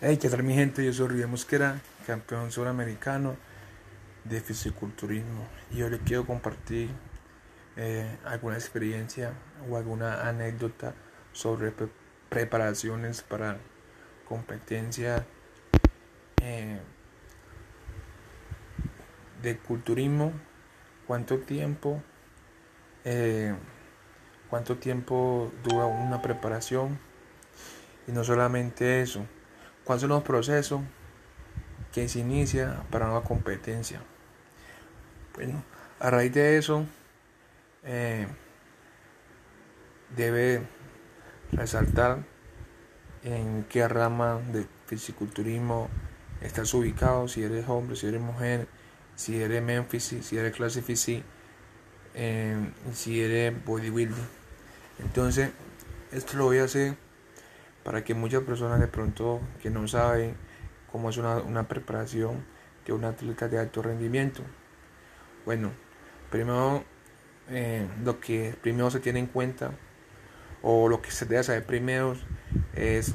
[0.00, 0.84] Hey, ¿qué tal mi gente?
[0.84, 3.34] Yo soy Río Mosquera, campeón suramericano
[4.22, 5.48] de fisiculturismo.
[5.72, 6.90] Y yo les quiero compartir
[7.76, 9.32] eh, alguna experiencia
[9.68, 10.94] o alguna anécdota
[11.32, 11.72] sobre
[12.28, 13.56] preparaciones para
[14.28, 15.26] competencia
[16.42, 16.78] eh,
[19.42, 20.30] de culturismo.
[21.08, 22.00] ¿Cuánto tiempo?
[23.04, 23.52] Eh,
[24.48, 27.00] ¿Cuánto tiempo dura una preparación?
[28.06, 29.26] Y no solamente eso
[29.88, 30.82] ¿Cuáles son los procesos
[31.94, 34.02] que se inicia para una competencia?
[35.34, 35.64] Bueno,
[35.98, 36.84] a raíz de eso,
[37.84, 38.26] eh,
[40.14, 40.60] debe
[41.52, 42.18] resaltar
[43.22, 45.88] en qué rama de fisiculturismo
[46.42, 48.68] estás ubicado, si eres hombre, si eres mujer,
[49.16, 50.84] si eres Memphis, si eres clase
[52.12, 54.28] eh, si eres bodybuilding.
[54.98, 55.48] Entonces,
[56.12, 57.07] esto lo voy a hacer
[57.88, 60.36] para que muchas personas de pronto que no saben
[60.92, 62.44] cómo es una, preparación
[62.84, 64.42] de un atleta de alto rendimiento.
[65.46, 65.70] Bueno,
[66.30, 66.84] primero
[67.48, 69.70] eh, lo que primero se tiene en cuenta
[70.60, 72.14] o lo que se debe saber primero
[72.74, 73.14] es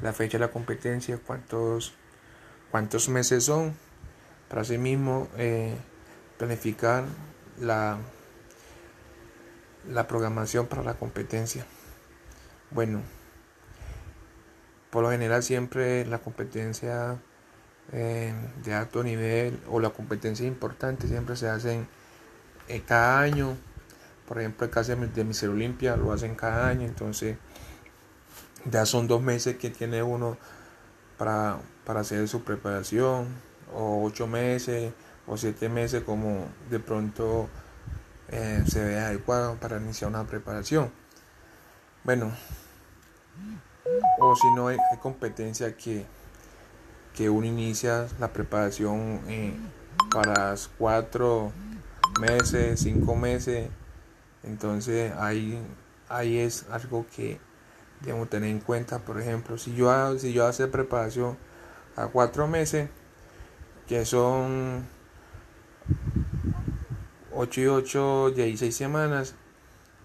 [0.00, 1.96] la fecha de la competencia, cuántos,
[2.70, 3.74] cuántos meses son,
[4.48, 5.74] para así mismo eh,
[6.38, 7.06] planificar
[7.58, 7.98] la,
[9.90, 11.66] la programación para la competencia.
[12.70, 13.02] Bueno,
[14.90, 17.18] por lo general siempre la competencia
[17.92, 18.34] eh,
[18.64, 21.86] de alto nivel o la competencia importante siempre se hacen
[22.68, 23.56] eh, cada año.
[24.26, 27.36] Por ejemplo, el caso de Olimpia lo hacen cada año, entonces
[28.64, 30.36] ya son dos meses que tiene uno
[31.16, 33.28] para, hacer su preparación,
[33.72, 34.92] o ocho meses,
[35.26, 37.48] o siete meses como de pronto
[38.28, 40.90] eh, se ve adecuado para iniciar una preparación.
[42.04, 42.32] Bueno,
[44.18, 46.04] o si no hay, competencia que,
[47.14, 49.54] que uno inicia la preparación eh,
[50.12, 51.52] para cuatro
[52.20, 53.68] meses, cinco meses,
[54.42, 55.58] entonces ahí,
[56.08, 57.38] ahí es algo que
[58.00, 58.98] debemos tener en cuenta.
[58.98, 61.36] Por ejemplo, si yo, si yo hace preparación
[61.96, 62.88] a cuatro meses,
[63.86, 64.86] que son
[67.32, 69.34] 8 y 8, 16 semanas,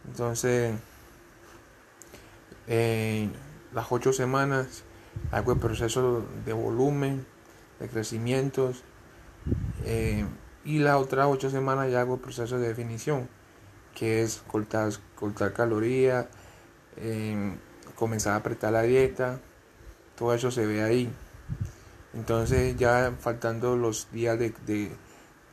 [0.08, 0.76] entonces
[2.68, 3.30] eh,
[3.74, 4.84] las ocho semanas
[5.32, 7.26] hago el proceso de volumen,
[7.80, 8.84] de crecimientos
[9.86, 10.26] eh,
[10.64, 13.28] y las otras ocho semanas ya hago el proceso de definición,
[13.96, 14.92] que es cortar,
[15.54, 16.28] calorías,
[16.98, 17.56] eh,
[17.96, 19.40] comenzar a apretar la dieta,
[20.16, 21.12] todo eso se ve ahí.
[22.14, 24.92] Entonces ya faltando los días de, de,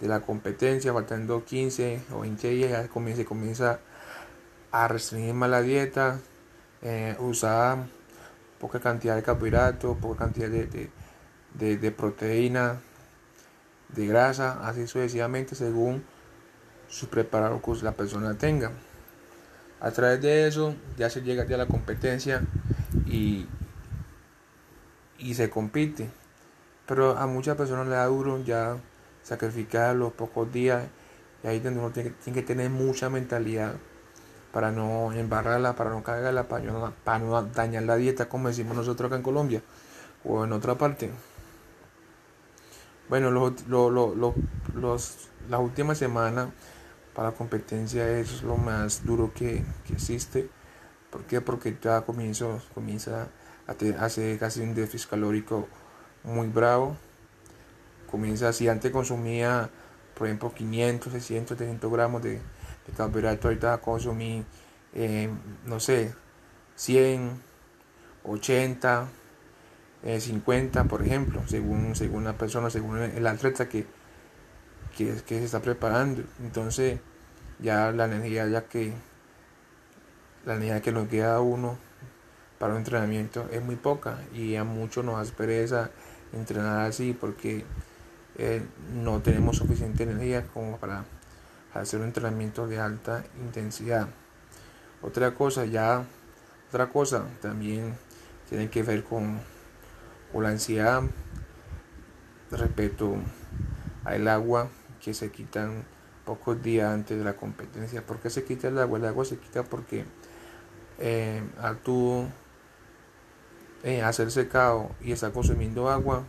[0.08, 3.80] la competencia, faltando 15 o 20 días, ya comienza, comienza
[4.70, 6.20] a restringir más la dieta,
[6.82, 7.86] eh, usar
[8.58, 10.90] poca cantidad de carbohidratos, poca cantidad de,
[11.54, 12.80] de, proteína,
[13.88, 16.04] de grasa, así sucesivamente según
[16.88, 18.72] su preparado que la persona tenga.
[19.80, 22.42] A través de eso ya se llega a la competencia
[23.06, 23.46] y,
[25.18, 26.10] y se compite.
[26.86, 28.76] Pero a muchas personas le da duro ya
[29.22, 30.84] sacrificar los pocos días
[31.44, 33.74] y ahí donde uno tiene que tener mucha mentalidad
[34.52, 38.76] para no embarrarla, para no cagarla, para no, para no dañar la dieta como decimos
[38.76, 39.62] nosotros acá en Colombia
[40.24, 41.10] o en otra parte.
[43.08, 46.48] Bueno, los, los, las últimas semanas
[47.14, 50.48] para la competencia es lo más duro que, existe.
[51.10, 51.40] ¿Por qué?
[51.40, 53.28] Porque ya comienzo, comienza
[53.66, 55.68] a hacer casi un déficit calórico
[56.22, 56.96] muy bravo.
[58.10, 59.70] Comienza, si antes consumía,
[60.14, 62.40] por ejemplo, 500, 600, 300 gramos de,
[62.88, 64.44] el carbohidrato ahorita consumí,
[64.94, 65.30] eh,
[65.66, 66.14] no sé,
[66.76, 67.40] 100,
[68.24, 69.08] 80,
[70.18, 73.84] 50, por ejemplo, según, según la persona, según el atleta que,
[74.96, 76.22] que, que se está preparando.
[76.40, 77.00] Entonces,
[77.58, 78.92] ya la energía ya que
[80.44, 81.76] la energía que nos queda uno
[82.58, 85.90] para un entrenamiento es muy poca y a muchos nos da pereza
[86.32, 87.64] entrenar así porque
[88.36, 88.62] eh,
[88.94, 91.04] no tenemos suficiente energía como para
[91.80, 94.08] hacer un entrenamiento de alta intensidad.
[95.02, 96.04] Otra cosa ya,
[96.68, 97.94] otra cosa también
[98.48, 99.40] tiene que ver con,
[100.32, 101.02] con la ansiedad
[102.50, 103.16] respecto
[104.04, 104.68] al agua
[105.00, 105.84] que se quitan
[106.24, 108.04] pocos días antes de la competencia.
[108.04, 108.98] ¿Por qué se quita el agua?
[108.98, 110.04] El agua se quita porque
[110.98, 112.26] eh, al tú
[113.84, 116.24] eh, hacer secado y estar consumiendo agua,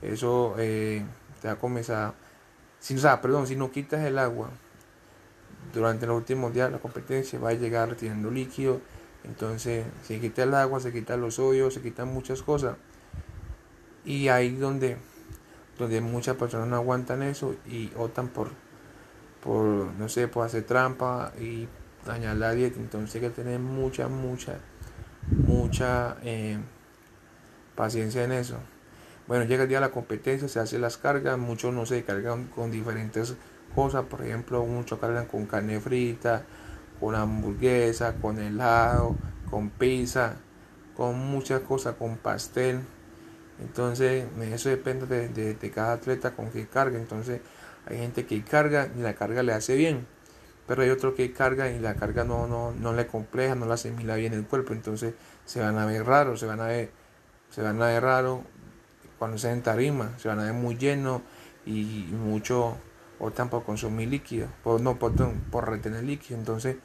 [0.00, 1.04] eso eh,
[1.42, 2.14] te va a comenzar,
[2.80, 4.50] si, perdón, si no quitas el agua,
[5.72, 8.80] durante los últimos días la competencia va a llegar retirando líquido.
[9.24, 12.76] Entonces se quita el agua, se quitan los hoyos, se quitan muchas cosas.
[14.04, 14.96] Y ahí donde,
[15.78, 18.50] donde muchas personas no aguantan eso y optan por,
[19.42, 21.68] por, no sé, por hacer trampa y
[22.06, 22.78] dañar la dieta.
[22.78, 24.58] Entonces hay que tener mucha, mucha,
[25.30, 26.58] mucha eh,
[27.74, 28.56] paciencia en eso.
[29.26, 32.46] Bueno, llega el día de la competencia, se hacen las cargas, muchos no se cargan
[32.46, 33.36] con diferentes
[33.74, 36.44] cosas, por ejemplo, muchos cargan con carne frita,
[37.00, 39.16] con hamburguesa, con helado,
[39.50, 40.36] con pizza,
[40.96, 42.80] con muchas cosas, con pastel.
[43.60, 46.98] Entonces, eso depende de, de, cada atleta con qué carga.
[46.98, 47.40] Entonces,
[47.86, 50.06] hay gente que carga y la carga le hace bien,
[50.66, 53.74] pero hay otro que carga y la carga no, no, no le compleja, no la
[53.74, 54.72] asimila bien el cuerpo.
[54.72, 56.90] Entonces, se van a ver raros, se van a ver,
[57.50, 58.44] se van a ver raro
[59.18, 61.22] cuando se en tarima, se van a ver muy llenos
[61.66, 62.76] y mucho
[63.18, 65.12] optan por consumir líquido, por, no por,
[65.50, 66.38] por retener líquido.
[66.38, 66.76] Entonces,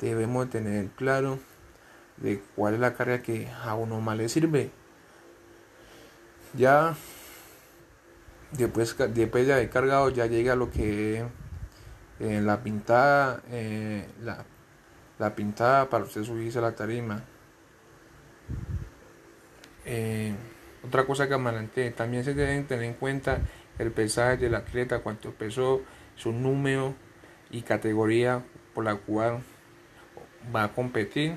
[0.00, 1.38] debemos tener claro
[2.16, 4.70] de cuál es la carga que a uno más le sirve.
[6.54, 6.96] Ya
[8.52, 11.24] después, después de haber cargado ya llega lo que
[12.20, 14.44] eh, la pintada eh, la,
[15.18, 17.22] la, pintada para usted subirse a la tarima
[19.84, 20.34] eh,
[20.84, 23.40] otra cosa que también se deben tener en cuenta
[23.78, 25.82] el pesaje del atleta cuánto pesó
[26.16, 26.94] su número
[27.50, 28.44] y categoría
[28.74, 29.40] por la cual
[30.54, 31.34] va a competir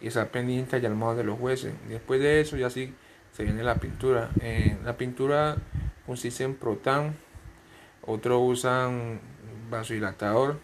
[0.00, 1.72] y está pendiente al llamado de los jueces.
[1.88, 2.92] Después de eso ya sí
[3.32, 4.30] se viene la pintura.
[4.40, 5.56] Eh, la pintura
[6.06, 7.16] consiste en protan,
[8.02, 9.20] otros usan
[9.70, 10.58] vasodilatador,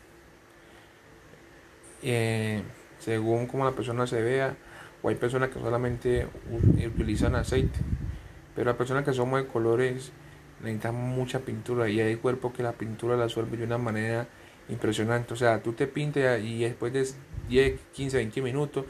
[2.02, 2.62] eh,
[2.98, 4.56] según como la persona se vea,
[5.02, 6.26] o hay personas que solamente
[6.84, 7.78] utilizan aceite,
[8.54, 10.12] pero las personas que somos de colores
[10.62, 14.26] necesitan mucha pintura y hay cuerpos que la pintura la absorbe de una manera
[14.68, 15.34] impresionante.
[15.34, 17.06] O sea, tú te pintas y después de
[17.48, 18.84] 10, 15, 20 minutos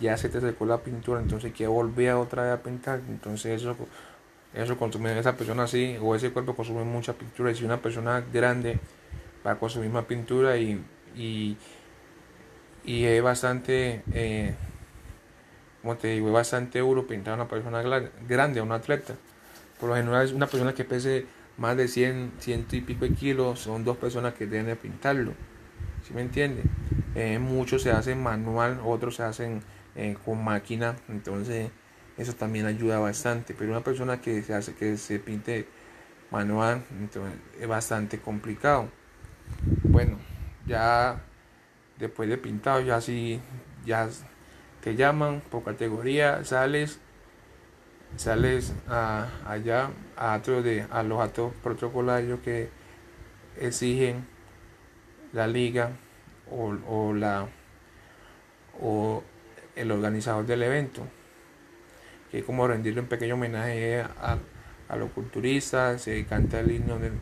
[0.00, 3.00] ya se te secó la pintura, entonces que volver otra vez a pintar.
[3.08, 3.76] Entonces eso,
[4.54, 7.50] eso consume, esa persona así o ese cuerpo consume mucha pintura.
[7.50, 8.78] Y si una persona grande
[9.46, 10.82] va a consumir más pintura y,
[11.16, 11.56] y,
[12.84, 14.54] y es bastante, eh,
[15.82, 17.82] como te digo, es bastante duro pintar a una persona
[18.26, 19.14] grande, a un atleta.
[19.78, 21.26] Por lo general una persona que pese
[21.56, 25.34] más de 100, ciento y pico de kilos, son dos personas que deben pintarlo.
[26.06, 26.62] ¿Sí me entiende?
[27.14, 29.62] Eh, muchos se hacen manual, otros se hacen
[29.96, 31.70] eh, con máquina, entonces
[32.16, 33.54] eso también ayuda bastante.
[33.54, 35.66] Pero una persona que se hace que se pinte
[36.30, 38.88] manual, entonces es bastante complicado.
[39.82, 40.18] Bueno,
[40.66, 41.22] ya
[41.98, 43.40] después de pintado, ya si
[43.84, 44.08] ya
[44.82, 47.00] te llaman por categoría, sales
[48.16, 52.68] sales a, allá a, de, a los actos protocolarios que
[53.58, 54.26] exigen
[55.32, 55.90] la liga
[56.50, 57.48] o, o, la
[58.80, 59.22] o
[59.76, 61.02] el organizador del evento
[62.30, 64.38] que es como rendirle un pequeño homenaje a,
[64.88, 67.12] a los culturistas se canta el himno de,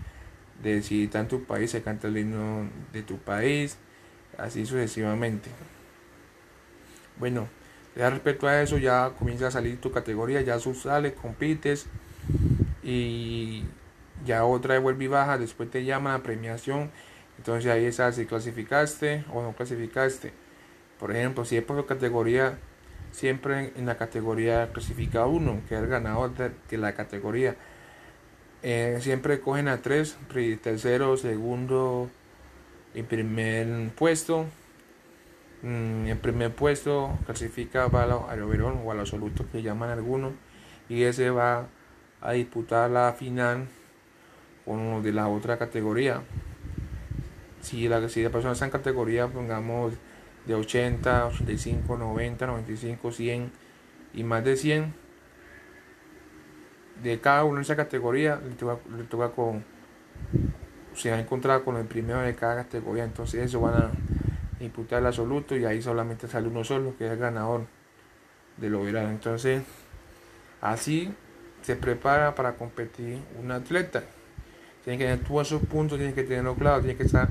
[0.63, 3.79] de si está en tu país se canta el himno de tu país
[4.39, 5.51] así sucesivamente.
[7.19, 7.49] Bueno
[7.97, 11.87] ya respecto a eso ya comienza a salir tu categoría, ya sales, compites
[12.83, 13.65] y
[14.27, 16.91] ya otra vez vuelve y baja, después te llama a premiación,
[17.39, 20.33] entonces ahí está si clasificaste o no clasificaste.
[20.99, 22.59] Por ejemplo, si es por categoría,
[23.13, 27.57] siempre en la categoría clasifica uno, que es el ganador de, la categoría.
[28.63, 30.17] Eh, siempre cogen a tres,
[30.63, 32.11] tercero, segundo
[32.95, 34.47] y primer puesto
[35.67, 40.33] Mm, en primer puesto clasifica al Oberón o al absoluto que llaman algunos
[40.89, 41.67] y ese va
[42.21, 43.67] a disputar la final
[44.65, 46.23] con de la otra categoría.
[47.63, 49.95] Si la, si la persona está en categoría, pongamos
[50.47, 53.53] de 80, 85, 90, 95, 100
[54.15, 54.95] y más de 100,
[57.03, 59.65] de cada uno en esa categoría le toca, le toca con,
[60.95, 63.91] se va a encontrar con el primero de cada categoría, entonces eso van a
[64.61, 67.67] imputar el absoluto y ahí solamente sale uno solo, que es el ganador
[68.57, 69.07] de lo viral.
[69.07, 69.63] Entonces,
[70.61, 71.15] así
[71.63, 74.03] se prepara para competir un atleta.
[74.85, 77.29] Tiene que tener todos esos puntos, tiene que tenerlo claro, tiene que estar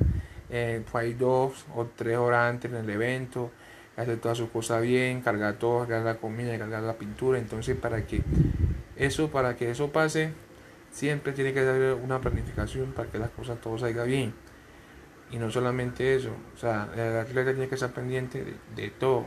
[0.50, 3.52] eh, pues, dos o tres horas antes en el evento,
[3.96, 7.40] hacer todas sus cosas bien, cargar todo, cargar la comida, cargar la pintura.
[7.40, 8.22] Entonces, para que
[8.98, 10.32] eso, para que eso pase,
[10.92, 14.34] siempre tiene que haber una planificación para que las cosas todo salga bien.
[15.32, 19.26] Y no solamente eso, o sea, el atleta tiene que estar pendiente de, todo.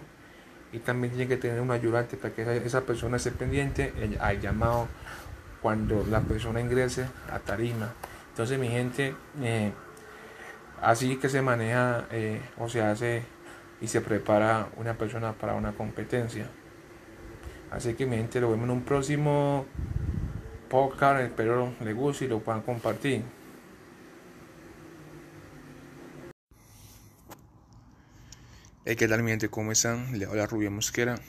[0.72, 4.86] Y también tiene que tener un ayudante para que esa, persona esté pendiente al llamado
[5.60, 7.92] cuando la persona ingrese a tarima.
[8.30, 9.72] Entonces, mi gente, eh,
[10.80, 13.22] así que se maneja eh, o se hace
[13.80, 16.48] y se prepara una persona para una competencia.
[17.70, 19.66] Así que mi gente, lo vemos en un próximo
[20.68, 21.20] podcast.
[21.20, 23.22] Espero les guste y lo puedan compartir.
[28.90, 29.50] Hey, ¿qué tal mi gente?
[29.50, 30.18] ¿Cómo están?
[30.18, 31.20] Le habla Rubio Mosquera.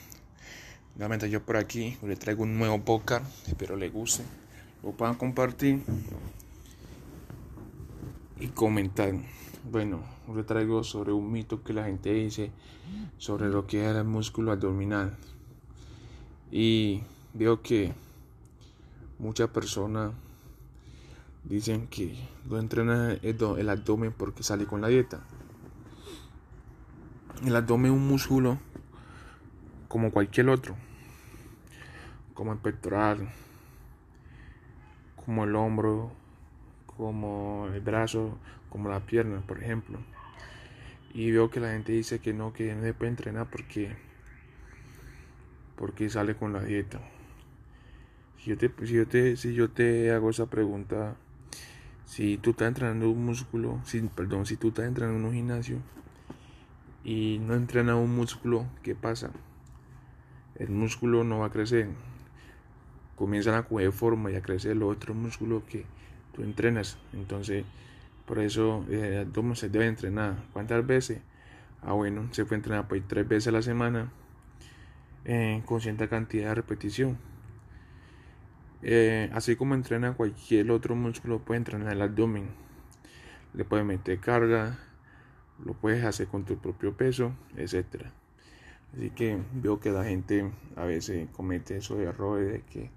[0.94, 3.26] Nuevamente yo por aquí les traigo un nuevo podcast.
[3.46, 4.22] Espero les guste.
[4.82, 5.82] Lo puedan compartir
[8.38, 9.12] y comentar.
[9.70, 10.02] Bueno,
[10.34, 12.50] les traigo sobre un mito que la gente dice
[13.18, 15.18] sobre lo que es el músculo abdominal.
[16.50, 17.02] Y
[17.34, 17.92] veo que
[19.18, 20.14] muchas personas
[21.44, 22.16] dicen que
[22.48, 25.20] no entrena el abdomen porque sale con la dieta.
[27.44, 28.58] El abdomen es un músculo
[29.88, 30.76] como cualquier otro,
[32.34, 33.30] como el pectoral,
[35.16, 36.12] como el hombro,
[36.86, 38.36] como el brazo,
[38.68, 39.98] como la pierna, por ejemplo.
[41.14, 43.96] Y veo que la gente dice que no, que no se puede entrenar porque,
[45.76, 47.00] porque sale con la dieta.
[48.36, 51.16] Si yo, te, si, yo te, si yo te hago esa pregunta,
[52.04, 55.78] si tú estás entrenando un músculo, si, perdón, si tú estás entrenando en un gimnasio
[57.04, 59.30] y no entrenas un músculo, ¿qué pasa?
[60.56, 61.88] El músculo no va a crecer.
[63.16, 65.86] Comienzan a coger forma y a crecer los otros músculos que
[66.34, 66.98] tú entrenas.
[67.12, 67.64] Entonces,
[68.26, 70.44] por eso el abdomen se debe entrenar.
[70.52, 71.20] ¿Cuántas veces?
[71.82, 74.12] Ah, bueno, se puede entrenar pues, tres veces a la semana
[75.24, 77.18] eh, con cierta cantidad de repetición.
[78.82, 82.50] Eh, así como entrena cualquier otro músculo, puede entrenar el abdomen.
[83.54, 84.78] Le puedes meter carga,
[85.64, 88.06] lo puedes hacer con tu propio peso, etc.
[88.94, 92.90] Así que veo que la gente a veces comete esos errores de que,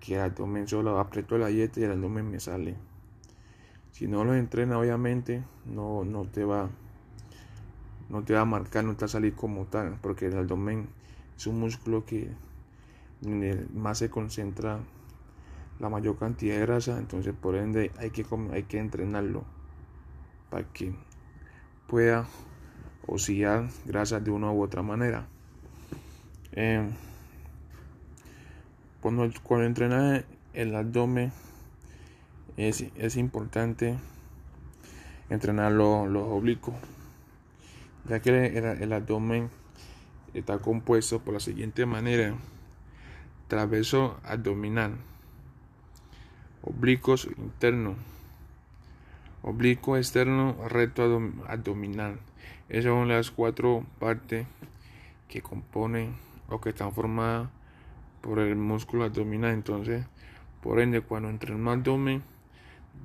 [0.00, 2.76] que el abdomen solo aprieto la dieta y el abdomen me sale.
[3.92, 6.70] Si no lo entrena, obviamente, no, no te va
[8.08, 10.88] no te va a marcar, no te va a salir como tal, porque el abdomen
[11.36, 12.30] es un músculo que
[13.74, 14.80] más se concentra
[15.78, 19.44] la mayor cantidad de grasa, entonces por ende hay que, hay que entrenarlo
[20.50, 20.94] para que
[21.86, 22.26] pueda
[23.06, 25.26] oscilar grasa de una u otra manera.
[26.52, 26.88] Eh,
[29.00, 31.32] cuando, cuando entrena el abdomen
[32.56, 33.96] es, es importante
[35.30, 36.76] entrenar los, los oblicuos,
[38.08, 39.50] ya que el, el abdomen
[40.34, 42.34] está compuesto por la siguiente manera
[43.48, 44.96] traveso abdominal,
[46.62, 47.96] oblicuos interno,
[49.42, 52.18] oblicuo externo, recto abdominal.
[52.68, 54.46] Esas son las cuatro partes
[55.28, 56.16] que componen
[56.48, 57.48] o que están formadas
[58.20, 59.52] por el músculo abdominal.
[59.52, 60.04] Entonces,
[60.62, 62.22] por ende, cuando entreno abdomen,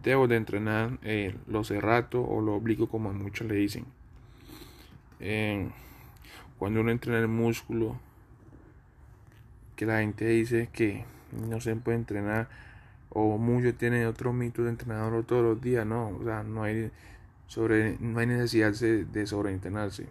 [0.03, 3.85] debo de entrenar eh, los cerratos o los oblicuos, como muchos le dicen.
[5.19, 5.69] Eh,
[6.57, 7.97] cuando uno entrena el músculo,
[9.75, 11.05] que la gente dice que
[11.47, 12.47] no se puede entrenar
[13.13, 16.91] o muchos tienen otro mito de entrenador todos los días, no, o sea, no hay
[17.47, 20.07] sobre no hay necesidad de, sobreentrenarse.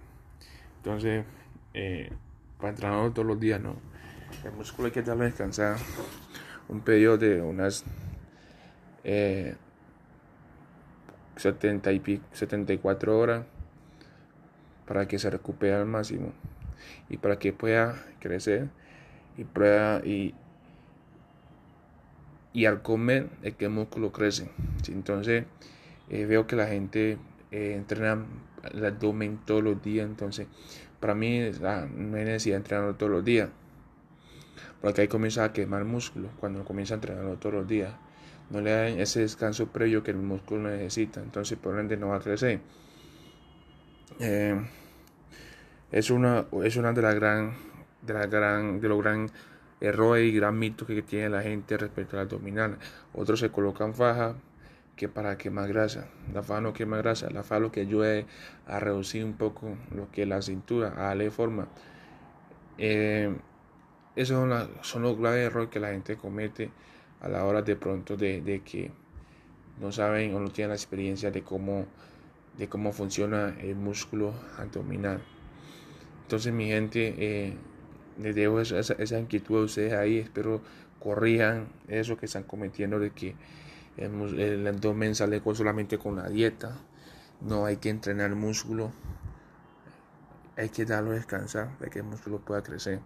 [0.78, 1.25] Entonces,
[1.75, 2.11] eh,
[2.59, 3.76] para entrenar todos los días, no.
[4.44, 5.76] El músculo hay que darle descansar
[6.68, 7.85] un periodo de unas
[9.04, 9.56] eh,
[11.37, 13.44] 70 y 74 horas
[14.87, 16.32] para que se recupere al máximo
[17.09, 18.68] y para que pueda crecer
[19.37, 20.35] y prueba y,
[22.52, 24.50] y al comer es que el músculo crece.
[24.88, 25.44] Entonces
[26.11, 27.18] eh, veo que la gente
[27.50, 28.25] eh, entrena
[28.73, 30.47] el abdomen todos los días, entonces
[31.00, 33.49] para mí no hay necesidad de entrenarlo todos los días,
[34.80, 37.92] porque ahí comienza a quemar músculo cuando comienza a entrenarlo todos los días.
[38.50, 42.16] No le da ese descanso previo que el músculo necesita, entonces por ende no va
[42.16, 42.61] a crecer.
[44.21, 44.61] Eh,
[45.90, 47.54] es una, es una de las gran
[48.02, 49.30] de, la gran, de los gran
[49.83, 52.79] errores y gran mito que tiene la gente respecto al abdominal.
[53.12, 54.37] Otros se colocan faja
[54.97, 56.09] que para quemar grasa.
[56.33, 58.25] La faja no quema grasa, la faja lo que ayuda
[58.67, 61.69] a reducir un poco lo que es la cintura, a darle forma.
[62.79, 63.35] Eh,
[64.15, 66.71] esos son, son, los graves errores que la gente comete
[67.21, 68.91] a la hora de pronto de, de, que
[69.81, 71.87] no saben o no tienen la experiencia de cómo,
[72.57, 75.23] de cómo funciona el músculo abdominal.
[76.23, 77.57] Entonces mi gente, eh,
[78.23, 80.19] les dejo esa, esa, inquietud a ustedes ahí.
[80.19, 80.61] Espero
[80.99, 83.35] corrijan eso que están cometiendo de que
[83.97, 86.79] el, abdomen sale solamente con la dieta.
[87.41, 88.93] No hay que entrenar músculo.
[90.57, 93.00] Hay que darlo descansar para que el músculo pueda crecer.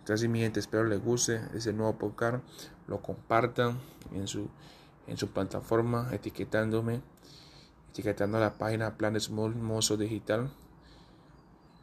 [0.00, 2.44] Entonces, mi gente, espero les guste ese nuevo podcast.
[2.86, 3.78] Lo compartan
[4.12, 4.48] en su,
[5.06, 7.00] en su plataforma, etiquetándome,
[7.90, 10.50] etiquetando la página Planes Mozo Digital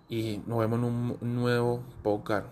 [0.09, 2.47] y nos vemos en un nuevo podcast.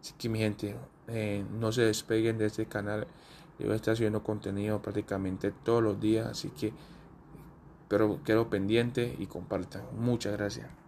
[0.00, 0.76] Así que mi gente,
[1.08, 3.06] eh, no se despeguen de este canal.
[3.58, 6.26] Yo voy a estar subiendo contenido prácticamente todos los días.
[6.26, 6.72] Así que
[7.92, 9.82] pero quedo pendiente y compartan.
[9.98, 10.81] Muchas gracias.